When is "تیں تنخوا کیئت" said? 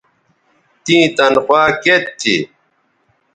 0.83-2.03